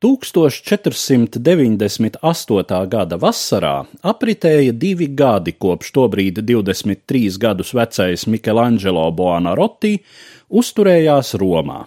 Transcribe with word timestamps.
1498. 0.00 2.88
gada 2.88 3.20
vasarā 3.20 3.84
apritēja 4.00 4.72
divi 4.72 5.04
gadi 5.12 5.52
kopš 5.52 5.92
tobrīd 5.92 6.40
23 6.40 7.36
gadus 7.42 7.74
vecais 7.76 8.24
Michelangelo 8.24 9.04
Boanarotti 9.12 10.00
uzturējās 10.48 11.36
Romā. 11.42 11.84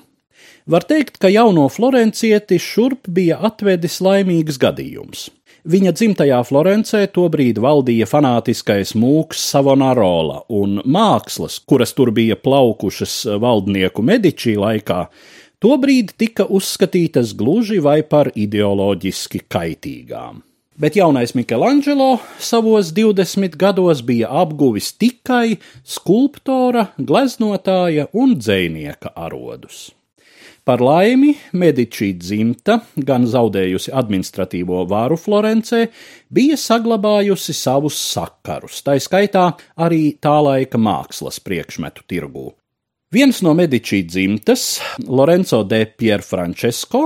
Var 0.69 0.85
teikt, 0.85 1.17
ka 1.17 1.25
jauno 1.33 1.65
florencieti 1.73 2.61
šurp 2.61 3.09
bija 3.09 3.41
atvedis 3.49 3.97
laimīgs 4.05 4.61
gadījums. 4.61 5.33
Viņa 5.63 5.93
dzimtajā 5.95 6.41
Florencē 6.43 7.05
tobrīd 7.15 7.61
valdīja 7.63 8.03
fanātiskais 8.03 8.89
mūks 8.99 9.39
Savonarola, 9.53 10.41
un 10.51 10.81
mākslas, 10.83 11.61
kuras 11.63 11.95
tur 11.95 12.11
bija 12.11 12.35
plaukušas 12.35 13.13
valdnieku 13.39 14.03
Medičī 14.03 14.57
laikā, 14.59 15.05
tobrīd 15.63 16.11
tika 16.19 16.49
uzskatītas 16.51 17.31
gluži 17.39 17.79
vai 17.79 18.01
par 18.03 18.33
ideoloģiski 18.35 19.45
kaitīgām. 19.47 20.43
Bet 20.75 20.99
jaunais 20.99 21.31
Michelangelo 21.31 22.17
savos 22.43 22.91
20 22.91 23.55
gados 23.55 24.03
bija 24.03 24.35
apguvis 24.43 24.91
tikai 24.99 25.61
skulptora, 25.87 26.89
gleznotāja 26.99 28.09
un 28.11 28.35
dzēnieka 28.35 29.15
arodus. 29.15 29.93
Par 30.63 30.79
laimi, 30.79 31.33
Medičī 31.59 32.13
dzimta, 32.15 32.77
gan 32.95 33.25
zaudējusi 33.27 33.91
administratīvo 33.99 34.85
vāru 34.87 35.17
Florencē, 35.19 35.81
bija 36.31 36.55
saglabājusi 36.55 37.51
savus 37.51 37.97
sakarus, 37.99 38.79
tā 38.85 38.95
skaitā 39.03 39.49
arī 39.83 40.13
tā 40.23 40.37
laika 40.39 40.79
mākslas 40.79 41.41
priekšmetu 41.43 42.07
tirgū. 42.07 42.45
Viens 43.11 43.43
no 43.43 43.51
Medičī 43.59 44.05
dzimtas, 44.07 44.79
Lorenzo 45.03 45.65
de 45.67 45.83
Pierfrancesco, 45.83 47.03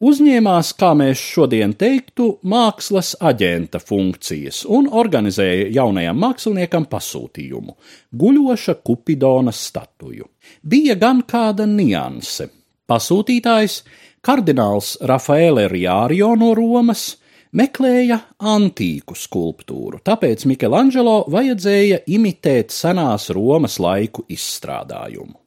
uzņēmās, 0.00 0.72
kā 0.80 0.94
mēs 0.96 1.20
šodien 1.20 1.76
teiktu, 1.76 2.38
mākslas 2.40 3.12
aģenta 3.20 3.84
funkcijas 3.84 4.64
un 4.64 4.88
organizēja 4.88 5.68
jaunajam 5.76 6.24
māksliniekam 6.24 6.88
pasūtījumu- 6.88 7.76
guļoša 8.24 8.80
Kupidona 8.80 9.52
statuju. 9.52 10.24
Bija 10.64 10.96
gan 10.96 11.22
kāda 11.22 11.68
nianse. 11.68 12.63
Pasūtītājs, 12.90 13.78
kardināls 14.24 14.94
Rafaele 15.08 15.68
Riārio 15.72 16.34
no 16.36 16.50
Romas, 16.56 17.14
meklēja 17.56 18.18
antīku 18.44 19.16
skulptūru, 19.16 20.02
tāpēc 20.04 20.44
Michelangelo 20.50 21.22
vajadzēja 21.32 22.02
imitēt 22.12 22.74
senās 22.74 23.30
Romas 23.32 23.78
laiku 23.80 24.26
izstrādājumu. 24.28 25.43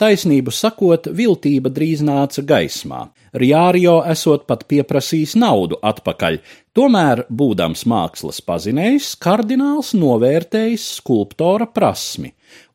Taisnību 0.00 0.48
sakot, 0.48 1.10
viltība 1.12 1.68
drīz 1.76 2.00
nāca 2.00 2.40
gaismā. 2.40 3.02
Riārio 3.36 3.98
esot 4.08 4.46
pat 4.48 4.62
pieprasījis 4.70 5.34
naudu 5.36 5.76
atpakaļ, 5.84 6.38
tomēr, 6.72 7.26
būdams 7.28 7.82
mākslas 7.84 8.38
pazinējs, 8.46 9.10
kardināls 9.20 9.90
novērtējis 9.92 10.86
skulptora 11.02 11.66
prasmi, 11.68 12.30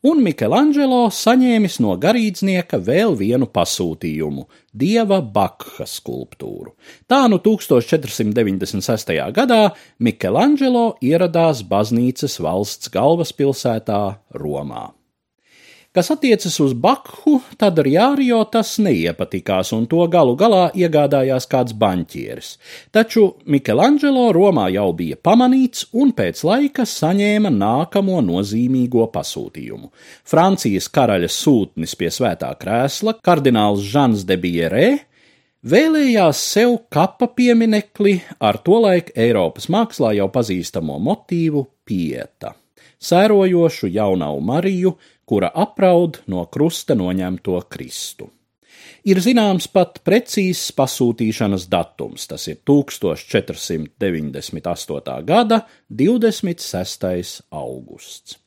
un 0.06 0.22
Michelangelo 0.22 1.08
saņēmis 1.10 1.80
no 1.82 1.96
garīdznieka 2.04 2.78
vēl 2.78 3.18
vienu 3.18 3.50
pasūtījumu- 3.50 4.46
dieva 4.84 5.18
Bakha 5.22 5.88
skulptūru. 5.90 6.76
Tā 7.10 7.24
nu 7.28 7.40
1496. 7.40 9.34
gadā 9.34 9.74
Michelangelo 9.98 10.94
ieradās 11.02 11.64
baznīcas 11.64 12.38
valsts 12.40 12.94
galvaspilsētā 12.94 14.20
Romā. 14.36 14.92
Kas 15.96 16.12
attiecas 16.12 16.58
uz 16.60 16.74
Bakhu, 16.76 17.38
tad 17.56 17.78
Rjārio 17.80 18.42
tas 18.52 18.74
neiepatikās, 18.84 19.70
un 19.72 19.86
to 19.88 20.04
galu 20.12 20.34
galā 20.36 20.66
iegādājās 20.76 21.46
kāds 21.48 21.72
baņķieris. 21.80 22.50
Taču 22.92 23.24
Michelangelo 23.48 24.26
Romā 24.36 24.66
jau 24.74 24.90
bija 24.98 25.16
pamanīts 25.16 25.86
un 25.96 26.12
pēc 26.18 26.42
laika 26.44 26.84
saņēma 26.84 27.54
nākamo 27.56 28.20
nozīmīgo 28.28 29.06
pasūtījumu. 29.14 29.88
Francijas 30.28 30.90
karaļa 30.92 31.32
sūtnis 31.32 31.96
pie 31.96 32.12
svētā 32.12 32.52
krēsla, 32.60 33.16
kardināls 33.24 33.88
Žans 33.94 34.28
de 34.28 34.36
Bierē, 34.36 34.90
vēlējās 35.64 36.44
sev 36.58 36.76
kapa 36.92 37.32
pieminekli 37.40 38.18
ar 38.44 38.60
tolaik 38.68 39.16
Eiropas 39.16 39.72
mākslā 39.72 40.12
jau 40.20 40.28
pazīstamo 40.36 41.00
motīvu 41.08 41.64
pieta 41.88 42.52
sērojošu 43.06 43.90
jaunavu 43.94 44.42
Mariju, 44.46 44.96
kura 45.26 45.50
apraud 45.54 46.18
no 46.32 46.46
krusta 46.52 46.96
noņemto 46.98 47.62
Kristu. 47.70 48.30
Ir 49.06 49.20
zināms 49.22 49.68
pat 49.70 50.00
precīzs 50.06 50.72
pasūtīšanas 50.78 51.68
datums, 51.70 52.28
tas 52.30 52.48
ir 52.50 52.58
1498. 52.66 55.26
gada 55.26 55.68
26. 55.90 57.42
augusts. 57.54 58.38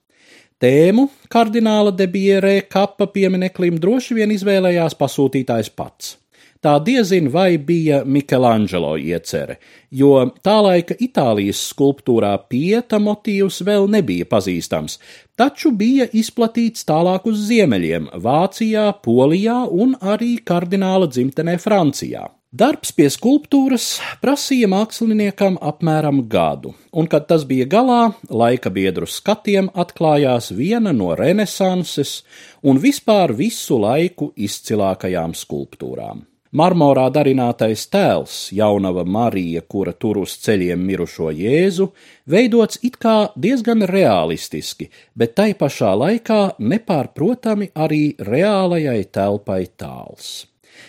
Tēmu 0.58 1.08
kardināla 1.30 1.94
debierē 1.94 2.66
kapa 2.66 3.06
piemineklim 3.14 3.78
droši 3.78 4.14
vien 4.18 4.30
izvēlējās 4.34 4.98
pasūtītājs 4.98 5.70
pats 5.70 6.18
tā 6.64 6.76
diezin 6.84 7.28
vai 7.32 7.58
bija 7.58 8.02
Michelangelo 8.04 8.94
iecerē, 8.98 9.58
jo 9.90 10.14
tā 10.44 10.56
laika 10.64 10.96
Itālijas 10.98 11.60
skulptūrā 11.72 12.34
pieta 12.50 13.00
motīvs 13.02 13.62
vēl 13.66 13.88
nebija 13.90 14.28
pazīstams, 14.30 14.98
taču 15.38 15.72
bija 15.72 16.08
izplatīts 16.12 16.86
tālāk 16.88 17.28
uz 17.30 17.46
ziemeļiem- 17.50 18.10
Vācijā, 18.26 18.92
Polijā 19.02 19.60
un 19.70 19.94
arī 20.00 20.36
kardināla 20.42 21.06
dzimtenē 21.06 21.58
Francijā. 21.58 22.28
Darbs 22.48 22.94
pie 22.96 23.10
skulptūras 23.12 23.98
prasīja 24.22 24.70
māksliniekam 24.72 25.58
apmēram 25.60 26.22
gadu, 26.32 26.70
un, 26.96 27.04
kad 27.04 27.26
tas 27.28 27.44
bija 27.44 27.66
galā, 27.68 28.14
laika 28.30 28.72
biedru 28.72 29.04
skatiem 29.04 29.68
atklājās 29.76 30.48
viena 30.56 30.94
no 30.96 31.10
renesanses 31.12 32.22
un 32.64 32.80
vispār 32.80 33.36
visu 33.36 33.76
laiku 33.76 34.32
izcilākajām 34.32 35.36
skulptūrām. 35.36 36.24
Marmorā 36.48 37.10
darinātais 37.12 37.82
tēls, 37.92 38.48
jaunava 38.56 39.02
Marija, 39.04 39.60
kura 39.68 39.92
tur 39.92 40.22
uz 40.22 40.32
ceļiem 40.40 40.80
mirušo 40.80 41.28
Jēzu, 41.36 41.90
veidots 42.24 42.80
it 42.88 42.96
kā 42.96 43.28
diezgan 43.36 43.84
realistiski, 43.90 44.88
bet 45.12 45.34
tai 45.36 45.52
pašā 45.52 45.92
laikā 45.92 46.40
nepārprotami 46.58 47.68
arī 47.76 48.16
reālajai 48.16 49.02
telpai 49.12 49.66
tāls. 49.76 50.46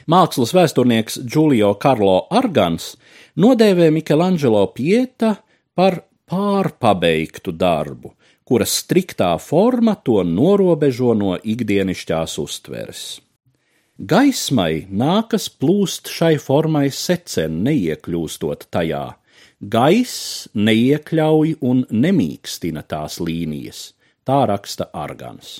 Mākslas 0.07 0.55
vēsturnieks 0.55 1.19
Giulio 1.27 1.73
Carlo 1.75 2.29
Argans 2.31 2.93
nodēvē 3.35 3.91
Michelangelo 3.91 4.63
Pieta 4.71 5.35
par 5.75 6.05
pārpabeigtu 6.29 7.51
darbu, 7.51 8.13
kuras 8.47 8.79
striktā 8.79 9.33
forma 9.43 9.99
to 9.99 10.21
norobežo 10.23 11.17
no 11.17 11.35
ikdienišķās 11.35 12.39
uztveres. 12.39 13.09
Gaismai 13.99 14.85
nākas 14.87 15.49
plūst 15.51 16.07
šai 16.07 16.37
formai 16.39 16.85
secen, 16.87 17.57
neiekļūstot 17.65 18.69
tajā. 18.71 19.01
Gaiss 19.59 20.45
neiekļauj 20.55 21.57
un 21.67 21.81
nemīkstina 21.91 22.85
tās 22.87 23.17
līnijas, 23.19 23.81
tā 24.23 24.37
raksta 24.47 24.87
Argans. 24.95 25.57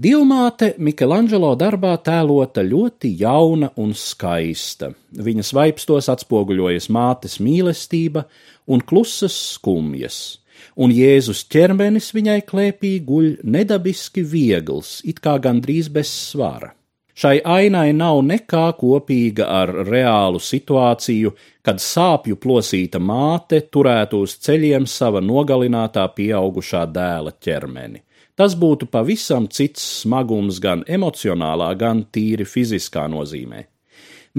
Dievmāte 0.00 0.70
Michelangelo 0.80 1.52
darbā 1.60 1.92
tēlota 2.00 2.64
ļoti 2.64 3.12
jauna 3.20 3.74
un 3.76 3.92
skaista. 3.92 4.94
Viņas 5.12 5.52
vaipstos 5.52 6.08
atspoguļojas 6.16 6.88
mātes 6.88 7.36
mīlestība 7.44 8.24
un 8.72 8.80
klusas 8.80 9.36
skumjas, 9.58 10.40
un 10.80 10.96
Jēzus 10.96 11.44
ķermenis 11.52 12.14
viņai 12.16 12.40
klēpī 12.48 12.96
guļ 13.04 13.34
nedabiski 13.44 14.24
viegls, 14.24 15.02
it 15.04 15.20
kā 15.20 15.36
gandrīz 15.36 15.92
bez 15.92 16.08
svara. 16.08 16.72
Šai 17.20 17.42
ainai 17.44 17.90
nav 17.92 18.22
nekā 18.24 18.70
kopīga 18.80 19.44
ar 19.52 19.70
reālu 19.84 20.38
situāciju, 20.40 21.34
kad 21.60 21.82
sāpju 21.84 22.38
plosīta 22.40 22.96
māte 22.96 23.58
turētu 23.68 24.22
uz 24.24 24.38
ceļiem 24.40 24.86
sava 24.88 25.20
nogalinātā 25.20 26.06
pieaugušā 26.16 26.86
dēla 26.88 27.34
ķermeni. 27.36 28.00
Tas 28.40 28.54
būtu 28.56 28.88
pavisam 28.88 29.50
cits 29.52 29.84
smagums 30.00 30.62
gan 30.64 30.86
emocionālā, 30.88 31.68
gan 31.76 32.06
tīri 32.08 32.48
fiziskā 32.48 33.04
nozīmē. 33.12 33.66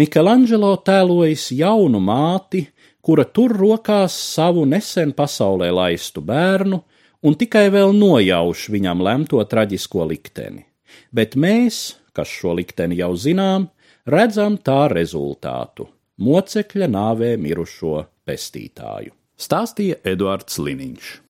Michelangelo 0.02 0.74
tēlojas 0.82 1.52
jaunu 1.54 2.02
māti, 2.02 2.64
kura 3.06 3.30
tur 3.30 3.54
rokās 3.62 4.18
savu 4.34 4.66
nesen 4.66 5.14
pasaulē 5.14 5.70
laistu 5.70 6.26
bērnu 6.26 6.82
un 7.22 7.38
tikai 7.38 7.68
vēl 7.70 7.94
nojauš 7.94 8.70
viņam 8.74 9.06
lemto 9.06 9.46
traģisko 9.46 10.10
likteni. 10.16 10.66
Bet 11.14 11.38
mēs, 11.38 12.01
kas 12.14 12.28
šo 12.28 12.56
likteni 12.60 12.98
jau 13.00 13.14
zinām, 13.16 13.70
redzam 14.06 14.58
tā 14.58 14.90
rezultātu- 14.92 15.88
mocekļa 16.28 16.88
nāvē 16.92 17.38
mirušo 17.38 18.06
pestītāju. 18.28 19.12
Stāstīja 19.38 19.98
Eduards 20.06 20.60
Liniņš. 20.60 21.31